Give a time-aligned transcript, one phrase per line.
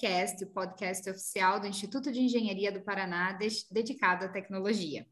[0.00, 3.36] IEPcast, o podcast oficial do Instituto de Engenharia do Paraná,
[3.70, 5.06] dedicado à tecnologia.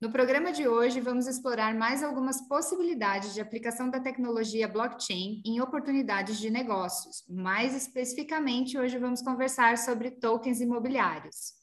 [0.00, 5.60] No programa de hoje, vamos explorar mais algumas possibilidades de aplicação da tecnologia blockchain em
[5.60, 7.24] oportunidades de negócios.
[7.28, 11.54] Mais especificamente, hoje vamos conversar sobre tokens imobiliários.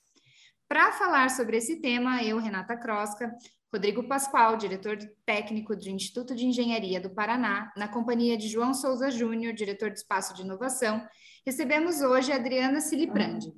[0.67, 3.33] Para falar sobre esse tema, eu, Renata Crosca,
[3.75, 9.11] Rodrigo Pascoal, diretor técnico do Instituto de Engenharia do Paraná, na companhia de João Souza
[9.11, 11.05] Júnior, diretor do Espaço de Inovação,
[11.45, 13.51] recebemos hoje a Adriana Siliprandi.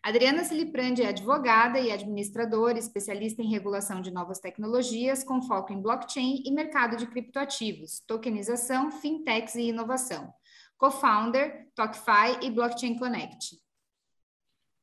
[0.00, 5.82] Adriana Siliprandi é advogada e administradora, especialista em regulação de novas tecnologias, com foco em
[5.82, 10.32] blockchain e mercado de criptoativos, tokenização, fintechs e inovação.
[10.76, 13.58] Co-founder, TalkFi e Blockchain Connect.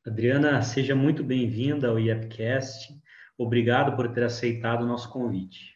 [0.06, 3.05] Adriana, seja muito bem-vinda ao IEPcast.
[3.38, 5.76] Obrigado por ter aceitado o nosso convite.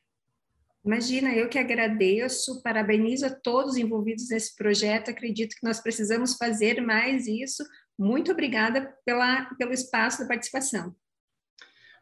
[0.83, 5.11] Imagina, eu que agradeço, parabenizo a todos envolvidos nesse projeto.
[5.11, 7.63] Acredito que nós precisamos fazer mais isso.
[7.97, 10.95] Muito obrigada pela, pelo espaço da participação.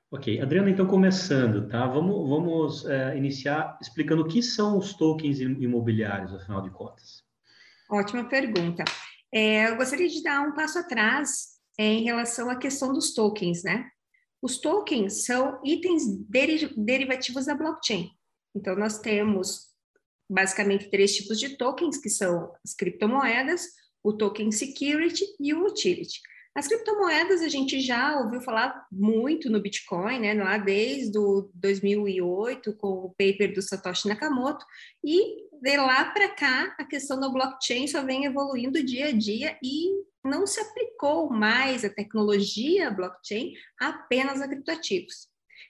[0.09, 1.85] Ok, Adriana, então começando, tá?
[1.85, 7.23] Vamos, vamos é, iniciar explicando o que são os tokens imobiliários, afinal de contas.
[7.91, 8.85] Ótima pergunta.
[9.33, 13.63] É, eu gostaria de dar um passo atrás é, em relação à questão dos tokens,
[13.63, 13.89] né?
[14.41, 18.11] Os tokens são itens deri derivativos da blockchain.
[18.55, 19.67] Então, nós temos
[20.29, 23.65] basicamente três tipos de tokens, que são as criptomoedas,
[24.03, 26.19] o token security e o utility.
[26.57, 32.75] As criptomoedas a gente já ouviu falar muito no Bitcoin, né, lá desde o 2008
[32.77, 34.65] com o paper do Satoshi Nakamoto
[35.03, 39.55] e de lá para cá a questão da blockchain só vem evoluindo dia a dia
[39.63, 45.27] e não se aplicou mais a tecnologia blockchain apenas a criptoativos.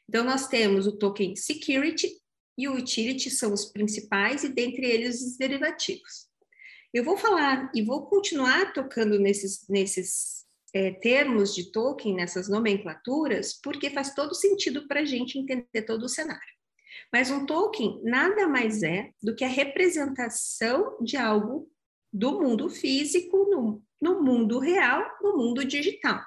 [0.09, 2.09] Então, nós temos o token security
[2.57, 6.27] e o utility são os principais, e dentre eles os derivativos.
[6.93, 13.53] Eu vou falar e vou continuar tocando nesses, nesses é, termos de token, nessas nomenclaturas,
[13.61, 16.57] porque faz todo sentido para a gente entender todo o cenário.
[17.13, 21.69] Mas um token nada mais é do que a representação de algo
[22.11, 26.21] do mundo físico no, no mundo real, no mundo digital.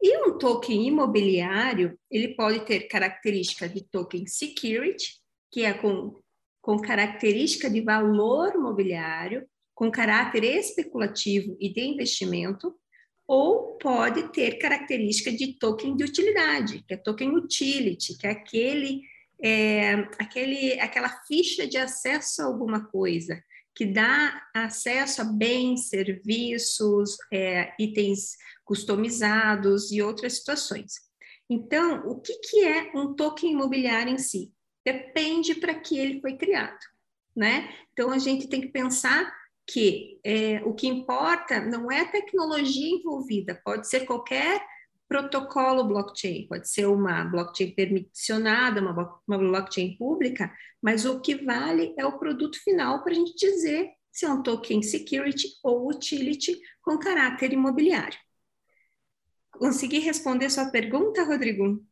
[0.00, 5.18] E um token imobiliário, ele pode ter característica de token security,
[5.50, 6.20] que é com,
[6.62, 12.74] com característica de valor mobiliário, com caráter especulativo e de investimento,
[13.26, 19.02] ou pode ter característica de token de utilidade, que é token utility, que é aquele,
[19.42, 23.42] é, aquele aquela ficha de acesso a alguma coisa,
[23.78, 28.32] que dá acesso a bens, serviços, é, itens
[28.64, 30.94] customizados e outras situações.
[31.48, 34.52] Então, o que, que é um token imobiliário em si?
[34.84, 36.76] Depende para que ele foi criado,
[37.36, 37.72] né?
[37.92, 39.32] Então, a gente tem que pensar
[39.64, 44.60] que é, o que importa não é a tecnologia envolvida, pode ser qualquer
[45.08, 50.52] protocolo blockchain, pode ser uma blockchain permissionada, uma, uma blockchain pública,
[50.82, 54.42] mas o que vale é o produto final para a gente dizer se é um
[54.42, 58.18] token security ou utility com caráter imobiliário.
[59.52, 61.84] Consegui responder sua pergunta, Rodrigo?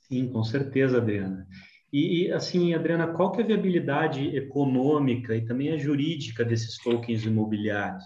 [0.00, 1.46] Sim, com certeza, Adriana.
[1.92, 7.24] E, assim, Adriana, qual que é a viabilidade econômica e também a jurídica desses tokens
[7.24, 8.04] imobiliários?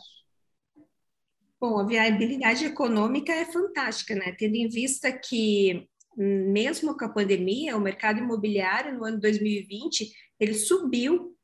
[1.60, 4.34] Bom, a viabilidade econômica é fantástica, né?
[4.38, 10.54] Tendo em vista que, mesmo com a pandemia, o mercado imobiliário no ano 2020 ele
[10.54, 11.34] subiu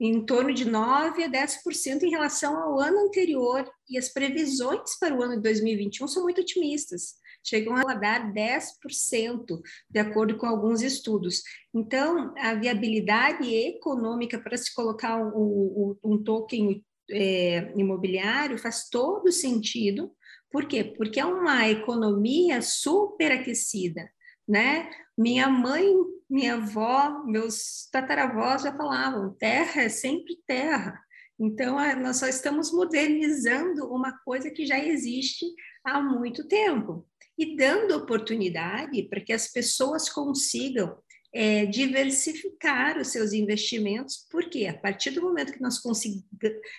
[0.00, 5.14] em torno de 9 a 10% em relação ao ano anterior, e as previsões para
[5.14, 10.82] o ano de 2021 são muito otimistas, chegam a dar 10%, de acordo com alguns
[10.82, 11.42] estudos.
[11.74, 19.30] Então, a viabilidade econômica para se colocar um, um, um token é, imobiliário faz todo
[19.32, 20.12] sentido.
[20.50, 20.84] Por quê?
[20.84, 24.10] Porque é uma economia superaquecida,
[24.46, 24.90] né?
[25.16, 25.84] Minha mãe,
[26.28, 30.98] minha avó, meus tataravós já falavam: terra é sempre terra.
[31.40, 35.46] Então, nós só estamos modernizando uma coisa que já existe
[35.84, 37.06] há muito tempo
[37.38, 40.98] e dando oportunidade para que as pessoas consigam
[41.32, 46.22] é, diversificar os seus investimentos, porque a partir do momento que nós consiga,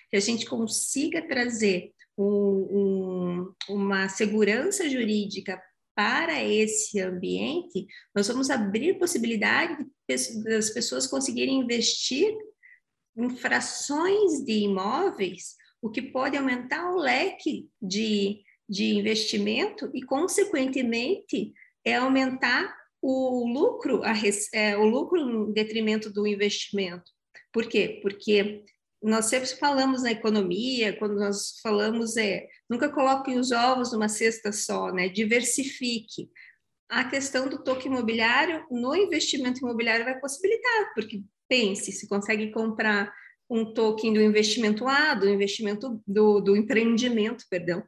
[0.09, 5.61] que a gente consiga trazer um, um, uma segurança jurídica
[5.95, 7.85] para esse ambiente,
[8.15, 12.33] nós vamos abrir possibilidade das pessoas conseguirem investir
[13.17, 21.53] em frações de imóveis, o que pode aumentar o leque de, de investimento e, consequentemente,
[21.83, 24.13] é aumentar o lucro, a,
[24.53, 27.11] é, o lucro em detrimento do investimento.
[27.51, 27.99] Por quê?
[28.01, 28.63] Porque
[29.01, 34.51] nós sempre falamos na economia, quando nós falamos é, nunca coloque os ovos numa cesta
[34.51, 35.07] só, né?
[35.07, 36.29] Diversifique.
[36.89, 43.13] A questão do token imobiliário no investimento imobiliário vai possibilitar, porque pense, se consegue comprar
[43.49, 47.83] um token do investimento A, do investimento do, do empreendimento, perdão,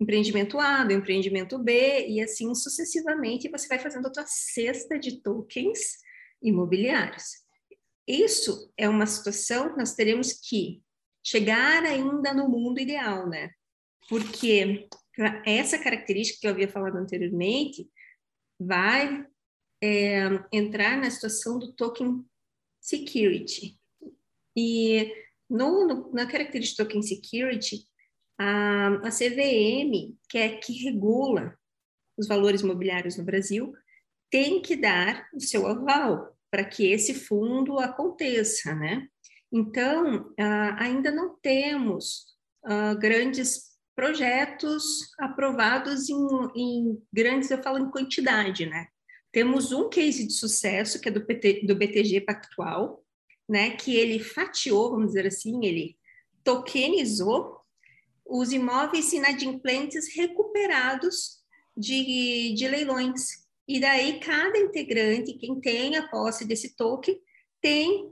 [0.00, 5.22] empreendimento A, do empreendimento B, e assim sucessivamente você vai fazendo a tua cesta de
[5.22, 5.78] tokens
[6.42, 7.24] imobiliários.
[8.06, 10.82] Isso é uma situação que nós teremos que
[11.24, 13.50] chegar ainda no mundo ideal, né?
[14.08, 14.88] Porque
[15.44, 17.88] essa característica que eu havia falado anteriormente
[18.60, 19.26] vai
[19.82, 22.24] é, entrar na situação do token
[22.80, 23.76] security.
[24.56, 25.12] E
[25.50, 27.88] no, no, na característica token security,
[28.38, 31.56] a, a CVM, que é que regula
[32.16, 33.74] os valores imobiliários no Brasil,
[34.30, 39.06] tem que dar o seu aval para que esse fundo aconteça, né?
[39.52, 42.26] Então, uh, ainda não temos
[42.64, 44.84] uh, grandes projetos
[45.18, 48.88] aprovados em, em, grandes, eu falo em quantidade, né?
[49.32, 53.04] Temos um case de sucesso, que é do, PT, do BTG Pactual,
[53.48, 53.70] né?
[53.70, 55.96] Que ele fatiou, vamos dizer assim, ele
[56.42, 57.60] tokenizou
[58.28, 61.38] os imóveis inadimplentes recuperados
[61.76, 63.46] de, de leilões.
[63.68, 67.20] E daí, cada integrante, quem tem a posse desse token,
[67.60, 68.10] tem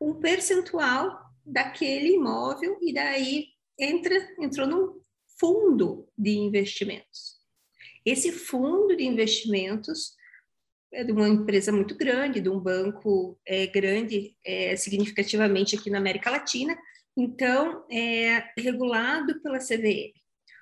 [0.00, 3.46] um percentual daquele imóvel, e daí
[3.78, 5.00] entra, entrou num
[5.38, 7.38] fundo de investimentos.
[8.04, 10.14] Esse fundo de investimentos
[10.92, 15.98] é de uma empresa muito grande, de um banco é, grande, é, significativamente aqui na
[15.98, 16.76] América Latina,
[17.16, 20.12] então é regulado pela CVM.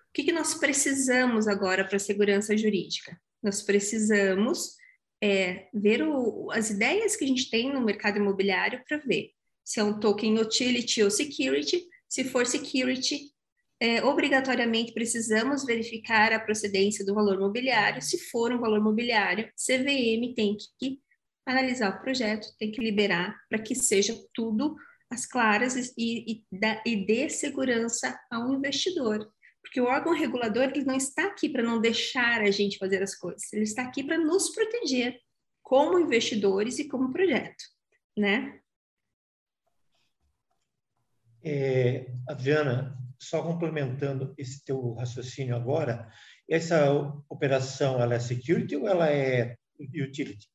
[0.08, 3.18] O que, que nós precisamos agora para a segurança jurídica?
[3.42, 4.76] Nós precisamos
[5.22, 9.32] é, ver o, as ideias que a gente tem no mercado imobiliário para ver
[9.64, 11.86] se é um token utility ou security.
[12.08, 13.30] Se for security,
[13.80, 18.00] é, obrigatoriamente precisamos verificar a procedência do valor mobiliário.
[18.00, 20.98] Se for um valor mobiliário, CVM tem que
[21.46, 24.74] analisar o projeto, tem que liberar para que seja tudo
[25.10, 26.44] às claras e, e,
[26.86, 29.30] e dê segurança ao investidor.
[29.62, 33.14] Porque o órgão regulador ele não está aqui para não deixar a gente fazer as
[33.14, 35.20] coisas, ele está aqui para nos proteger
[35.62, 37.62] como investidores e como projeto,
[38.16, 38.60] né?
[41.44, 46.10] É, Adriana, só complementando esse teu raciocínio agora,
[46.48, 46.90] essa
[47.28, 50.48] operação ela é security ou ela é utility?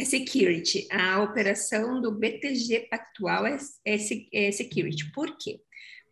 [0.00, 0.88] É security.
[0.90, 3.96] A operação do BTG Pactual é, é,
[4.32, 5.12] é security.
[5.12, 5.60] Por quê?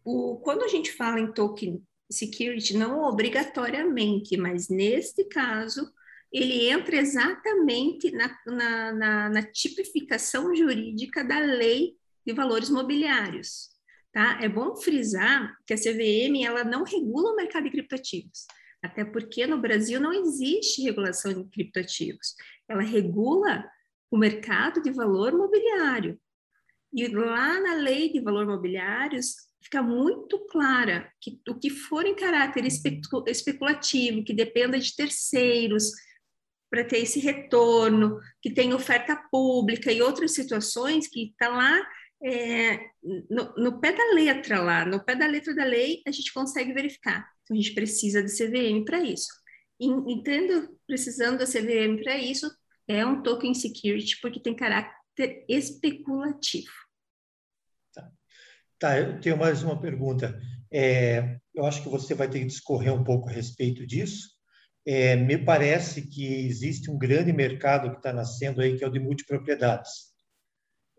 [0.05, 5.91] O, quando a gente fala em token security, não obrigatoriamente, mas neste caso,
[6.31, 11.95] ele entra exatamente na, na, na, na tipificação jurídica da lei
[12.27, 13.71] de valores mobiliários.
[14.13, 14.39] Tá?
[14.43, 18.45] É bom frisar que a CVM ela não regula o mercado de criptativos,
[18.83, 22.35] até porque no Brasil não existe regulação de criptativos.
[22.69, 23.65] Ela regula
[24.11, 26.19] o mercado de valor mobiliário.
[26.93, 32.15] E lá na lei de valor mobiliários fica muito clara que o que for em
[32.15, 35.91] caráter especulativo, que dependa de terceiros
[36.71, 41.87] para ter esse retorno, que tem oferta pública e outras situações que está lá
[42.23, 42.79] é,
[43.31, 46.73] no, no, pé da letra lá, no pé da letra da lei, a gente consegue
[46.73, 47.27] verificar.
[47.43, 49.29] Então, a gente precisa de CVM para isso.
[49.81, 52.51] Entendo, precisando da CVM para isso,
[52.89, 56.73] é um token security, porque tem caráter especulativo.
[58.79, 60.41] Tá, eu tenho mais uma pergunta.
[60.73, 64.29] É, eu acho que você vai ter que discorrer um pouco a respeito disso.
[64.87, 68.91] É, me parece que existe um grande mercado que está nascendo aí, que é o
[68.91, 70.09] de multipropriedades.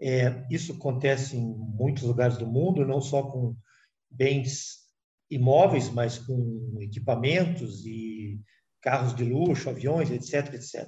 [0.02, 3.56] É, isso acontece em muitos lugares do mundo, não só com
[4.10, 4.80] bens
[5.32, 8.40] imóveis, mas com equipamentos e
[8.82, 10.88] carros de luxo, aviões, etc, etc.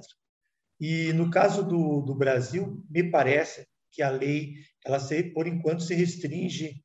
[0.84, 5.84] E no caso do, do Brasil, me parece que a lei, ela se, por enquanto,
[5.84, 6.84] se restringe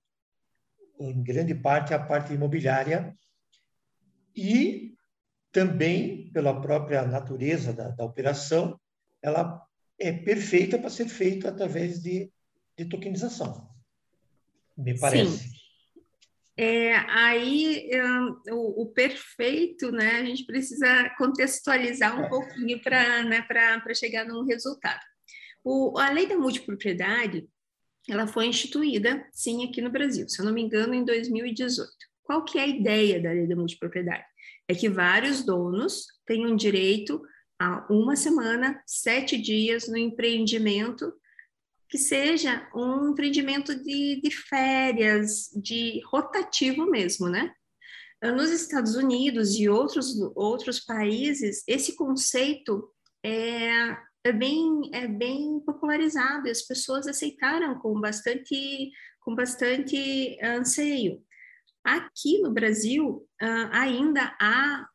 [1.00, 3.18] em grande parte à parte imobiliária
[4.36, 4.94] e
[5.52, 8.80] também pela própria natureza da, da operação,
[9.20, 9.66] ela
[9.98, 12.32] é perfeita para ser feita através de,
[12.78, 13.68] de tokenização,
[14.78, 15.40] me parece.
[15.40, 15.57] Sim.
[16.60, 20.20] É, aí um, o, o, perfeito, né?
[20.20, 22.30] A gente precisa contextualizar um é.
[22.30, 23.46] pouquinho para né,
[23.94, 25.00] chegar num resultado.
[25.64, 27.48] O, a lei da multipropriedade,
[28.10, 31.92] ela foi instituída, sim, aqui no Brasil, se eu não me engano, em 2018.
[32.24, 34.26] Qual que é a ideia da lei da multipropriedade?
[34.68, 37.22] É que vários donos tenham direito
[37.60, 41.14] a uma semana, sete dias no empreendimento
[41.90, 47.54] que seja um empreendimento de, de férias, de rotativo mesmo, né?
[48.24, 52.92] Nos Estados Unidos e outros, outros países, esse conceito
[53.24, 61.22] é, é, bem, é bem popularizado e as pessoas aceitaram com bastante, com bastante anseio.
[61.84, 64.88] Aqui no Brasil, uh, ainda há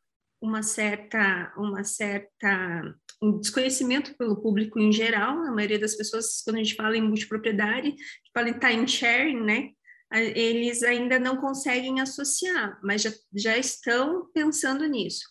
[0.42, 5.38] uma certa, uma certa um desconhecimento pelo público em geral.
[5.44, 7.94] A maioria das pessoas, quando a gente fala em multipropriedade,
[8.34, 9.70] fala em time sharing, né?
[10.12, 15.25] Eles ainda não conseguem associar, mas já, já estão pensando nisso.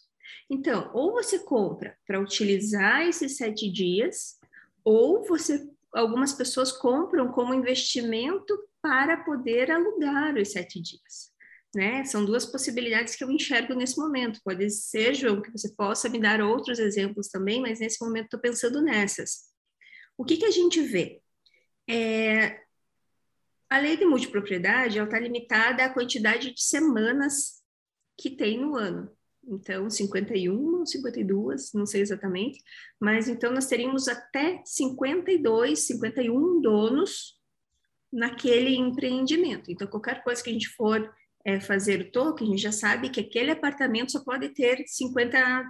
[0.50, 4.40] Então, ou você compra para utilizar esses sete dias,
[4.84, 11.32] ou você, algumas pessoas compram como investimento para poder alugar os sete dias.
[11.74, 12.04] Né?
[12.04, 14.42] São duas possibilidades que eu enxergo nesse momento.
[14.44, 18.40] Pode ser, João, que você possa me dar outros exemplos também, mas nesse momento estou
[18.40, 19.52] pensando nessas.
[20.18, 21.22] O que, que a gente vê?
[21.90, 22.62] É,
[23.70, 27.62] a lei de multipropriedade está limitada à quantidade de semanas
[28.18, 29.10] que tem no ano.
[29.44, 32.62] Então, 51 ou 52, não sei exatamente,
[33.00, 37.40] mas então nós teríamos até 52, 51 donos
[38.12, 39.72] naquele empreendimento.
[39.72, 41.12] Então, qualquer coisa que a gente for
[41.46, 45.66] é, fazer o token, a gente já sabe que aquele apartamento só pode ter 51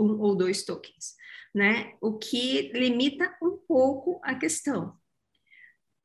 [0.00, 1.14] ou dois tokens,
[1.54, 1.94] né?
[2.00, 4.96] O que limita um pouco a questão.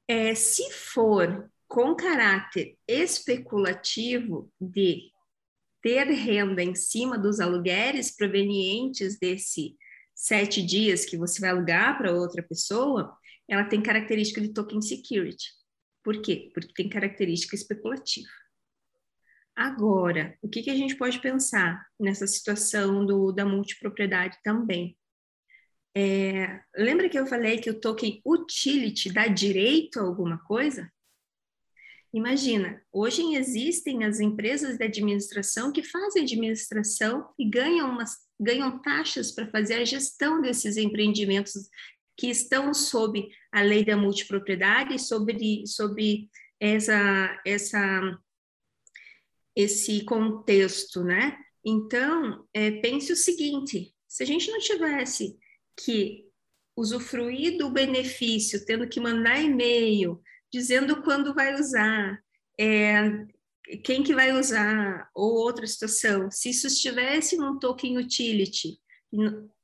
[0.08, 5.12] É, se for com caráter especulativo de
[5.82, 9.76] ter renda em cima dos aluguéis provenientes desse
[10.16, 13.16] sete dias que você vai alugar para outra pessoa,
[13.48, 15.46] ela tem característica de token security.
[16.04, 16.50] Por quê?
[16.54, 18.28] Porque tem característica especulativa.
[19.58, 24.96] Agora, o que, que a gente pode pensar nessa situação do, da multipropriedade também?
[25.96, 30.88] É, lembra que eu falei que o token utility dá direito a alguma coisa?
[32.14, 39.32] Imagina, hoje existem as empresas de administração que fazem administração e ganham, umas, ganham taxas
[39.32, 41.54] para fazer a gestão desses empreendimentos
[42.16, 48.20] que estão sob a lei da multipropriedade, sobre, sobre essa, essa
[49.58, 51.36] esse contexto, né?
[51.66, 55.36] Então, é, pense o seguinte: se a gente não tivesse
[55.76, 56.28] que
[56.76, 60.22] usufruir do benefício, tendo que mandar e-mail,
[60.54, 62.24] dizendo quando vai usar,
[62.60, 63.26] é,
[63.84, 68.80] quem que vai usar, ou outra situação, se isso estivesse num token utility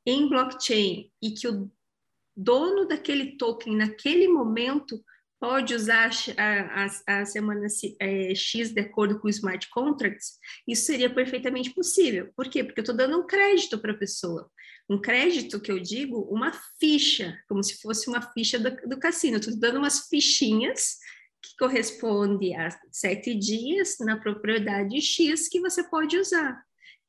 [0.06, 1.72] em blockchain e que o
[2.36, 5.04] dono daquele token naquele momento
[5.44, 7.68] pode usar a, a, a semana
[8.00, 12.32] é, X de acordo com o smart contracts, isso seria perfeitamente possível.
[12.34, 12.64] Por quê?
[12.64, 14.50] Porque eu estou dando um crédito para a pessoa.
[14.90, 19.36] Um crédito que eu digo, uma ficha, como se fosse uma ficha do, do cassino.
[19.36, 20.96] Estou dando umas fichinhas
[21.42, 26.58] que corresponde a sete dias na propriedade X que você pode usar.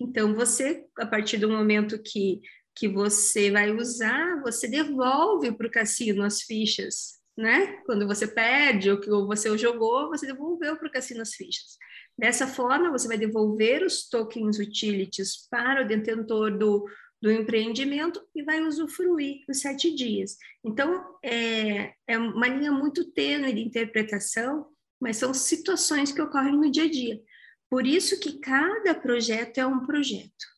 [0.01, 2.41] Então, você, a partir do momento que,
[2.75, 7.79] que você vai usar, você devolve para o cassino as fichas né?
[7.85, 11.77] Quando você perde ou que você jogou, você devolveu para o cassino as fichas.
[12.17, 16.89] Dessa forma, você vai devolver os tokens utilities para o detentor do,
[17.21, 20.37] do empreendimento e vai usufruir os sete dias.
[20.65, 24.67] Então, é, é uma linha muito tênue de interpretação,
[25.01, 27.21] mas são situações que ocorrem no dia a dia.
[27.69, 30.55] Por isso que cada projeto é um projeto.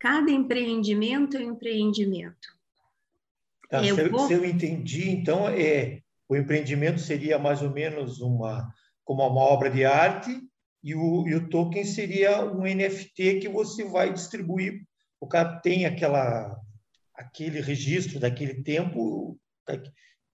[0.00, 2.48] Cada empreendimento é um empreendimento.
[3.72, 4.28] Tá, eu se, vou...
[4.28, 8.70] se, eu entendi, então, é, o empreendimento seria mais ou menos uma,
[9.02, 10.30] como uma obra de arte
[10.84, 14.82] e o, e o token seria um NFT que você vai distribuir.
[15.18, 16.54] O cara tem aquela,
[17.14, 19.40] aquele registro daquele tempo,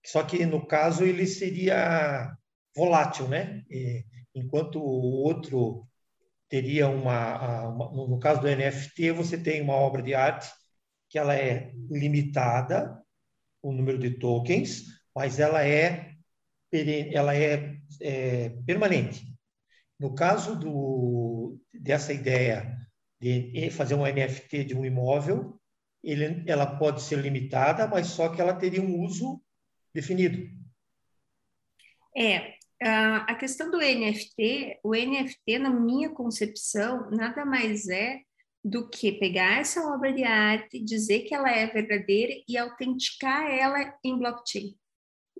[0.05, 2.35] só que no caso ele seria
[2.75, 3.63] volátil, né?
[3.69, 4.03] E,
[4.35, 5.87] enquanto o outro
[6.49, 10.51] teria uma, uma, no caso do NFT você tem uma obra de arte
[11.07, 12.99] que ela é limitada
[13.61, 14.85] o número de tokens,
[15.15, 16.13] mas ela é,
[17.11, 19.25] ela é, é permanente.
[19.99, 22.77] No caso do, dessa ideia
[23.19, 25.59] de fazer um NFT de um imóvel,
[26.01, 29.41] ele, ela pode ser limitada, mas só que ela teria um uso
[29.93, 30.49] definido.
[32.15, 38.21] É, a questão do NFT, o NFT, na minha concepção, nada mais é
[38.63, 43.97] do que pegar essa obra de arte, dizer que ela é verdadeira e autenticar ela
[44.03, 44.75] em blockchain.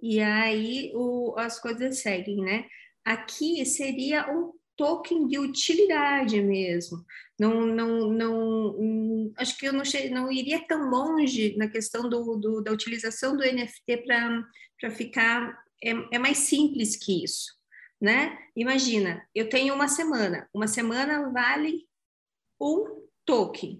[0.02, 2.66] E aí o, as coisas seguem, né?
[3.04, 7.04] Aqui seria um token de utilidade mesmo.
[7.38, 12.38] Não, não, não, hum, acho que eu não, não iria tão longe na questão do,
[12.38, 14.06] do da utilização do NFT
[14.78, 17.54] para ficar é, é mais simples que isso,
[18.00, 18.38] né?
[18.56, 21.86] Imagina, eu tenho uma semana, uma semana vale
[22.60, 22.99] um
[23.30, 23.80] token.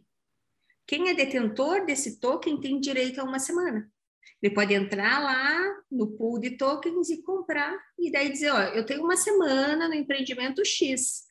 [0.86, 3.92] Quem é detentor desse token tem direito a uma semana.
[4.40, 8.86] Ele pode entrar lá no pool de tokens e comprar, e daí dizer, ó, eu
[8.86, 11.24] tenho uma semana no empreendimento X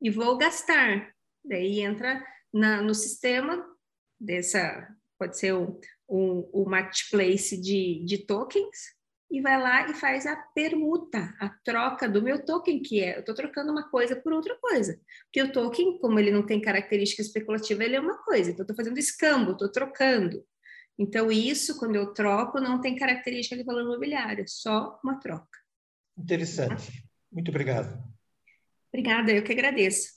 [0.00, 1.14] e vou gastar.
[1.44, 3.62] Daí entra na, no sistema
[4.18, 8.95] dessa, pode ser o, marketplace de, de tokens,
[9.30, 13.20] e vai lá e faz a permuta, a troca do meu token, que é, eu
[13.20, 15.00] estou trocando uma coisa por outra coisa.
[15.24, 18.50] Porque o token, como ele não tem característica especulativa, ele é uma coisa.
[18.50, 20.44] Então, estou fazendo escambo, estou trocando.
[20.98, 25.58] Então, isso, quando eu troco, não tem característica de valor imobiliário, é só uma troca.
[26.16, 27.04] Interessante.
[27.30, 28.02] Muito obrigado.
[28.92, 30.16] Obrigada, eu que agradeço.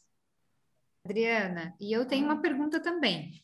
[1.04, 3.44] Adriana, e eu tenho uma pergunta também.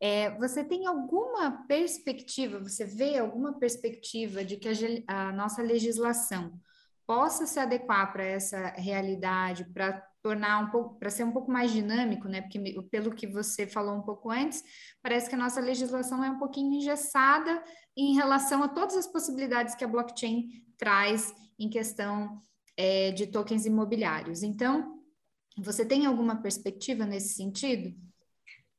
[0.00, 4.68] É, você tem alguma perspectiva, você vê alguma perspectiva de que
[5.06, 6.58] a, a nossa legislação
[7.06, 11.72] possa se adequar para essa realidade, para tornar um pouco, para ser um pouco mais
[11.72, 12.40] dinâmico, né?
[12.40, 12.58] Porque
[12.90, 14.62] pelo que você falou um pouco antes,
[15.02, 17.62] parece que a nossa legislação é um pouquinho engessada
[17.96, 22.38] em relação a todas as possibilidades que a blockchain traz em questão
[22.76, 24.42] é, de tokens imobiliários.
[24.42, 25.02] Então,
[25.58, 27.94] você tem alguma perspectiva nesse sentido?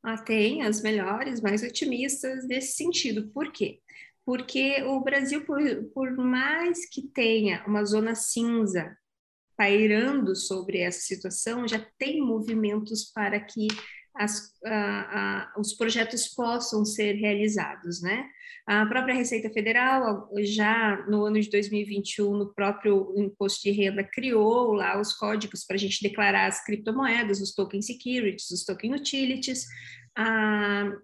[0.03, 3.29] Ah, tem as melhores, mais otimistas nesse sentido.
[3.31, 3.79] Por quê?
[4.25, 5.61] Porque o Brasil, por,
[5.93, 8.97] por mais que tenha uma zona cinza
[9.55, 13.67] pairando sobre essa situação, já tem movimentos para que
[14.15, 14.53] as,
[15.57, 18.27] os projetos possam ser realizados, né?
[18.67, 24.73] A própria Receita Federal, já no ano de 2021, no próprio imposto de renda, criou
[24.73, 29.65] lá os códigos para a gente declarar as criptomoedas, os token securities, os token utilities.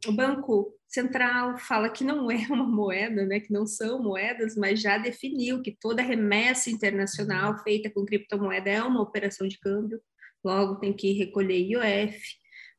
[0.07, 4.79] o Banco Central fala que não é uma moeda, né, que não são moedas, mas
[4.79, 9.99] já definiu que toda remessa internacional feita com criptomoeda é uma operação de câmbio,
[10.43, 12.17] logo tem que recolher IOF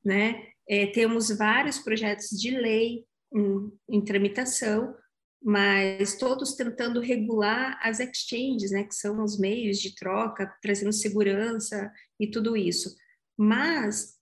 [0.09, 0.43] né?
[0.67, 4.95] É, temos vários projetos de lei em, em, tramitação,
[5.43, 11.93] mas todos tentando regular as exchanges, né, que são os meios de troca, trazendo segurança
[12.19, 12.97] e tudo isso.
[13.37, 14.15] Mas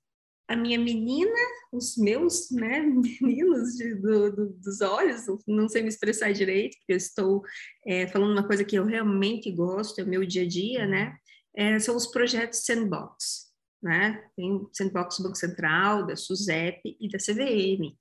[0.48, 1.38] a minha menina,
[1.72, 2.80] os meus né,
[3.22, 7.42] meninos de, do, do, dos olhos, não sei me expressar direito, porque eu estou
[7.86, 11.16] é, falando uma coisa que eu realmente gosto, é o meu dia a dia, né?
[11.56, 13.45] É, são os projetos sandbox
[13.86, 14.22] né?
[14.36, 17.96] Tem o Sandbox Banco Central, da SUSEP e da CVM.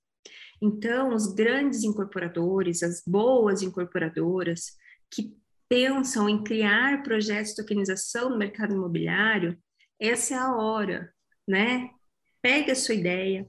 [0.61, 4.75] Então, os grandes incorporadores, as boas incorporadoras
[5.11, 5.37] que
[5.69, 9.57] pensam em criar projetos de tokenização no mercado imobiliário,
[9.99, 11.13] essa é a hora,
[11.47, 11.91] né?
[12.41, 13.47] Pega a sua ideia,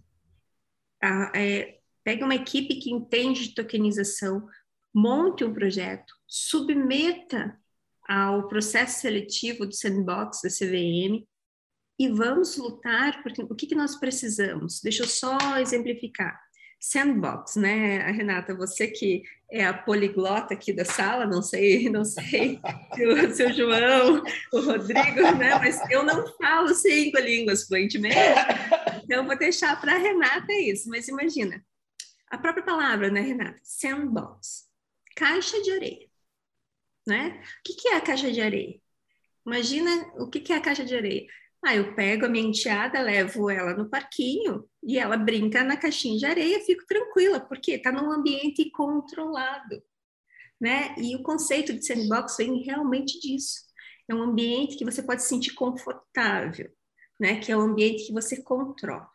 [1.03, 1.79] a, é,
[2.23, 4.47] uma equipe que entende de tokenização,
[4.95, 7.59] monte um projeto, submeta
[8.07, 11.27] ao processo seletivo do sandbox da CVM
[11.99, 14.81] e vamos lutar porque o que, que nós precisamos?
[14.81, 16.39] Deixa eu só exemplificar.
[16.79, 18.55] Sandbox, né, Renata?
[18.55, 22.61] Você que é a poliglota aqui da sala, não sei, não sei
[22.95, 25.55] se o seu João, o Rodrigo, né?
[25.59, 28.17] Mas eu não falo cinco línguas fluentemente,
[29.05, 30.89] então vou deixar para a Renata isso.
[30.89, 31.65] Mas imagina,
[32.29, 33.59] a própria palavra, né, Renata?
[33.63, 34.69] Sandbox,
[35.17, 36.09] caixa de areia,
[37.07, 37.43] né?
[37.61, 38.79] O que, que é a caixa de areia?
[39.47, 41.27] Imagina o que, que é a caixa de areia
[41.67, 46.17] Aí eu pego a minha enteada, levo ela no parquinho e ela brinca na caixinha
[46.17, 49.83] de areia, fico tranquila, porque está num ambiente controlado,
[50.61, 50.95] né?
[50.97, 53.63] E o conceito de sandbox vem realmente disso.
[54.09, 56.71] É um ambiente que você pode se sentir confortável,
[57.19, 57.41] né?
[57.41, 59.11] Que é um ambiente que você controla.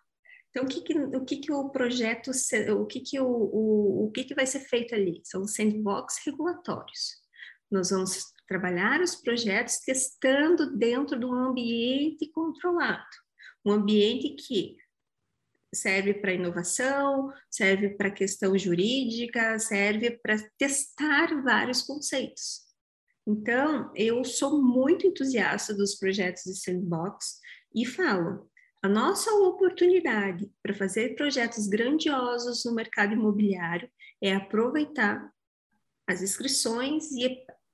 [0.50, 2.32] Então, o que, que, o, que, que o projeto,
[2.78, 5.22] o que, que, o, o, o que, que vai ser feito ali?
[5.24, 7.16] São sandbox regulatórios.
[7.72, 13.08] Nós vamos trabalhar os projetos testando dentro de um ambiente controlado,
[13.66, 14.76] um ambiente que
[15.74, 22.64] serve para inovação, serve para questão jurídica, serve para testar vários conceitos.
[23.26, 27.40] Então, eu sou muito entusiasta dos projetos de sandbox
[27.74, 28.52] e falo,
[28.84, 33.90] a nossa oportunidade para fazer projetos grandiosos no mercado imobiliário
[34.22, 35.32] é aproveitar
[36.06, 37.24] as inscrições e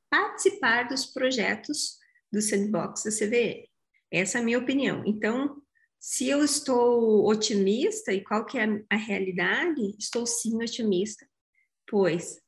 [0.10, 1.98] participar dos projetos
[2.32, 3.70] do Sandbox da CVE.
[4.12, 5.04] Essa é a minha opinião.
[5.06, 5.62] Então,
[6.00, 9.96] se eu estou otimista, e qual que é a, realidade?
[9.98, 11.28] Estou sim otimista,
[11.88, 12.40] pois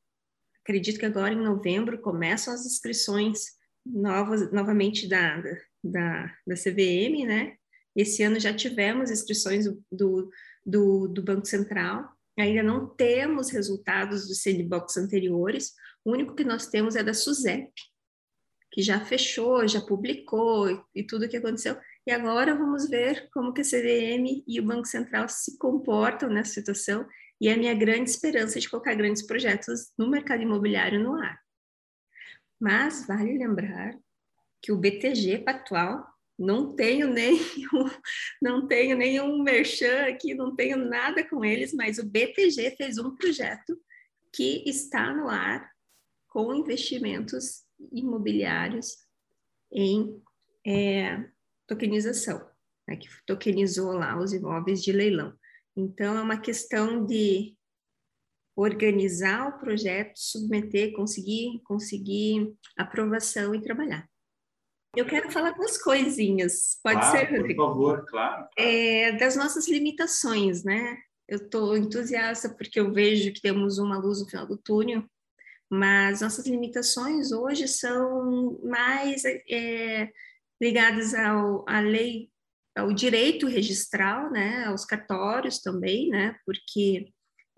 [0.63, 7.55] acredito que agora em novembro começam as inscrições novas, novamente dadas da, da CVM, né?
[7.95, 10.29] Esse ano já tivemos inscrições do,
[10.65, 15.73] do, do Banco Central, ainda não temos resultados dos sandbox anteriores,
[16.05, 17.71] o único que nós temos é da SUSEP,
[18.71, 21.77] que já fechou, já publicou e, e tudo o que aconteceu.
[22.05, 26.53] E agora vamos ver como que a CVM e o Banco Central se comportam nessa
[26.53, 27.07] situação,
[27.41, 31.39] e é a minha grande esperança de colocar grandes projetos no mercado imobiliário no ar.
[32.59, 33.97] Mas vale lembrar
[34.61, 36.05] que o BTG Pactual
[36.37, 37.39] não tenho nenhum,
[38.41, 43.15] não tenho nenhum merchan aqui, não tenho nada com eles, mas o BTG fez um
[43.15, 43.79] projeto
[44.33, 45.69] que está no ar
[46.29, 48.97] com investimentos imobiliários
[49.71, 50.21] em
[50.65, 51.25] é,
[51.67, 52.47] tokenização,
[52.87, 55.33] né, que tokenizou lá os imóveis de leilão.
[55.75, 57.55] Então, é uma questão de
[58.55, 64.07] organizar o projeto, submeter, conseguir, conseguir aprovação e trabalhar.
[64.95, 67.63] Eu quero falar duas coisinhas, pode claro, ser, Rodrigo?
[67.63, 68.47] Por favor, claro.
[68.57, 70.97] É, das nossas limitações, né?
[71.27, 75.05] Eu estou entusiasta porque eu vejo que temos uma luz no final do túnel,
[75.69, 80.09] mas nossas limitações hoje são mais é,
[80.61, 82.29] ligadas ao, à lei,
[82.75, 84.65] ao direito registral, né?
[84.65, 86.35] Aos cartórios também, né?
[86.45, 87.11] Porque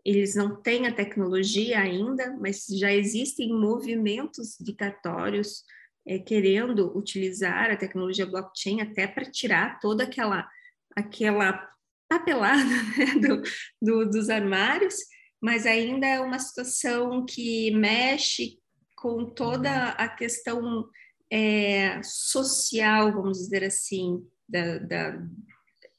[0.03, 5.63] eles não têm a tecnologia ainda, mas já existem movimentos de cartórios
[6.05, 10.49] é, querendo utilizar a tecnologia blockchain até para tirar toda aquela
[10.95, 11.71] aquela
[12.09, 12.63] papelada
[12.97, 13.41] né, do,
[13.81, 14.95] do, dos armários,
[15.41, 18.59] mas ainda é uma situação que mexe
[18.95, 20.87] com toda a questão
[21.31, 25.27] é, social, vamos dizer assim, da, da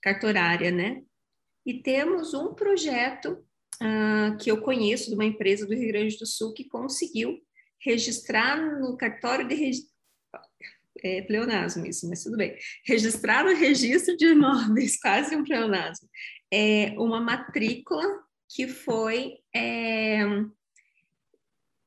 [0.01, 1.03] cartorária, né?
[1.67, 3.45] E temos um projeto
[3.83, 7.41] uh, que eu conheço de uma empresa do Rio Grande do Sul que conseguiu
[7.85, 9.55] registrar no cartório de
[11.03, 12.57] é pleonasmo isso, mas tudo bem.
[12.87, 16.09] Registrar no registro de imóveis, quase um pleonasmo.
[16.53, 18.22] É uma matrícula
[18.55, 20.21] que foi é,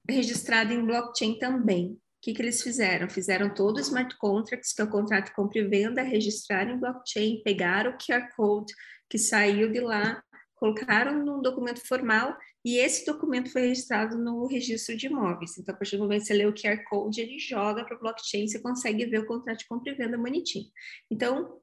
[0.10, 1.94] registrada em blockchain também.
[1.94, 3.08] O que, que eles fizeram?
[3.08, 6.80] Fizeram todo o smart contracts, que é o contrato de compra e venda, registraram em
[6.80, 8.74] blockchain, pegaram o QR Code
[9.08, 10.24] que saiu de lá,
[10.56, 15.56] colocaram num documento formal e esse documento foi registrado no registro de imóveis.
[15.60, 18.00] Então, a partir do momento que você lê o QR Code, ele joga para o
[18.00, 20.66] blockchain, você consegue ver o contrato de compra e venda bonitinho.
[21.12, 21.62] Então,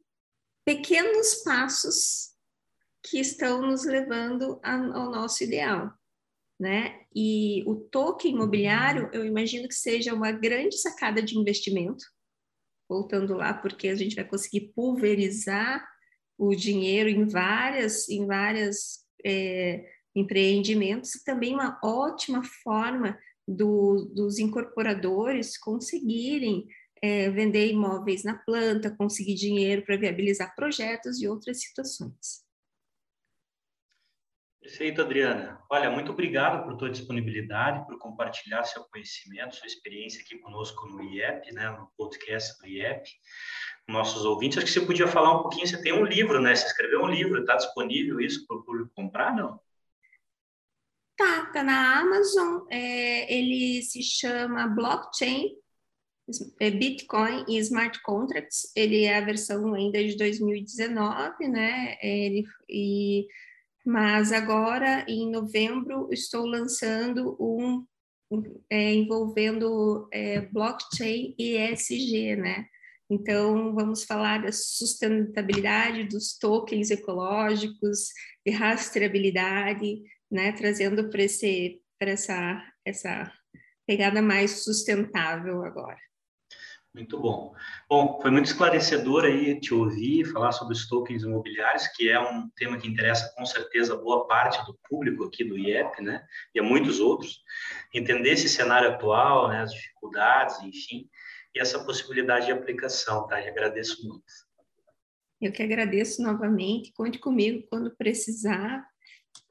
[0.65, 2.32] pequenos passos
[3.03, 5.93] que estão nos levando ao nosso ideal.
[6.59, 7.01] Né?
[7.15, 12.05] E o token imobiliário, eu imagino que seja uma grande sacada de investimento,
[12.89, 15.85] voltando lá, porque a gente vai conseguir pulverizar
[16.39, 19.85] o dinheiro em várias, em várias é,
[20.15, 26.67] empreendimentos, e também uma ótima forma do, dos incorporadores conseguirem
[27.03, 32.45] é, vender imóveis na planta, conseguir dinheiro para viabilizar projetos e outras situações.
[34.63, 35.61] Perfeito, Adriana.
[35.69, 41.03] Olha, muito obrigado por tua disponibilidade, por compartilhar seu conhecimento, sua experiência aqui conosco no
[41.03, 43.03] IEP, né, no podcast do IEP,
[43.89, 44.59] nossos ouvintes.
[44.59, 46.55] Acho que você podia falar um pouquinho, você tem um livro, né?
[46.55, 49.59] Você escreveu um livro, está disponível isso para o público comprar, não?
[51.17, 52.65] Tá, tá na Amazon.
[52.71, 55.57] É, ele se chama Blockchain,
[56.61, 58.71] é Bitcoin e Smart Contracts.
[58.77, 61.97] Ele é a versão ainda de 2019, né?
[62.01, 63.27] Ele, e,
[63.85, 67.85] mas agora, em novembro, estou lançando um
[68.71, 72.67] é, envolvendo é, blockchain e ESG, né?
[73.11, 78.09] Então, vamos falar da sustentabilidade dos tokens ecológicos,
[78.47, 81.23] de rastreabilidade, né, trazendo para
[82.11, 83.31] essa, essa
[83.87, 85.99] pegada mais sustentável agora.
[86.95, 87.55] Muito bom.
[87.89, 92.51] Bom, foi muito esclarecedor aí te ouvir falar sobre os tokens imobiliários, que é um
[92.51, 96.23] tema que interessa com certeza boa parte do público aqui do IEP, né?
[96.55, 97.41] E a muitos outros.
[97.95, 99.63] Entender esse cenário atual, né?
[99.63, 101.09] As dificuldades, enfim,
[101.55, 103.41] e essa possibilidade de aplicação, tá?
[103.41, 104.25] E agradeço muito.
[105.41, 106.93] Eu que agradeço novamente.
[106.93, 108.87] Conte comigo quando precisar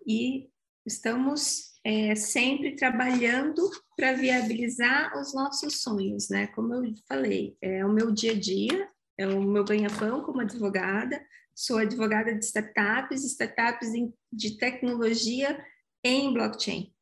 [0.06, 0.48] e
[0.86, 6.48] estamos é, sempre trabalhando para viabilizar os nossos sonhos, né?
[6.48, 11.24] Como eu falei, é o meu dia a dia, é o meu ganha-pão como advogada,
[11.56, 13.90] sou advogada de startups, startups
[14.32, 15.64] de tecnologia
[16.04, 16.94] em blockchain.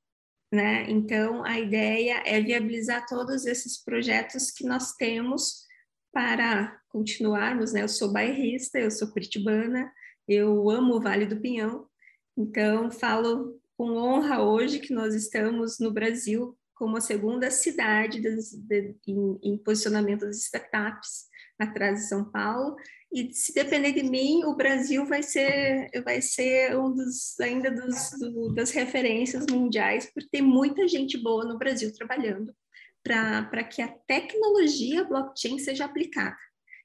[0.51, 0.89] Né?
[0.89, 5.67] Então, a ideia é viabilizar todos esses projetos que nós temos
[6.11, 7.71] para continuarmos.
[7.71, 7.83] Né?
[7.83, 9.91] Eu sou bairrista, eu sou curitibana,
[10.27, 11.87] eu amo o Vale do Pinhão,
[12.35, 18.51] então falo com honra hoje que nós estamos no Brasil como a segunda cidade das,
[18.51, 22.75] de, em, em, posicionamento das startups, atrás de São Paulo.
[23.09, 28.11] E se depender de mim, o Brasil vai ser, vai ser um dos ainda dos,
[28.19, 32.53] do, das referências mundiais, porque tem muita gente boa no Brasil trabalhando
[33.01, 36.35] para que a tecnologia blockchain seja aplicada.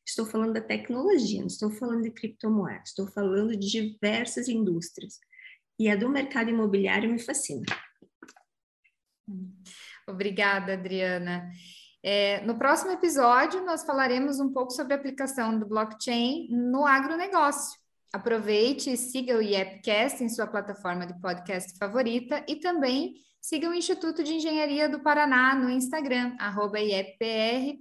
[0.07, 5.18] Estou falando da tecnologia, não estou falando de criptomoedas, estou falando de diversas indústrias.
[5.78, 7.64] E a do mercado imobiliário me fascina.
[10.06, 11.50] Obrigada, Adriana.
[12.02, 17.78] É, no próximo episódio, nós falaremos um pouco sobre a aplicação do blockchain no agronegócio.
[18.12, 23.74] Aproveite e siga o IEPcast em sua plataforma de podcast favorita e também siga o
[23.74, 26.37] Instituto de Engenharia do Paraná no Instagram,
[26.76, 27.78] IEPPR,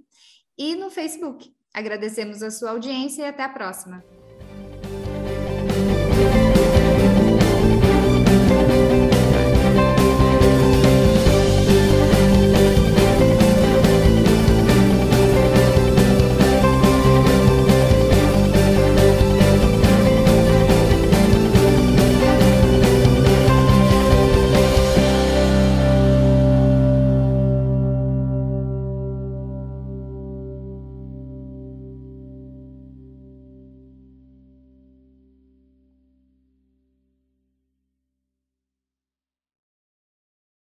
[0.56, 1.54] e no Facebook.
[1.72, 4.02] Agradecemos a sua audiência e até a próxima.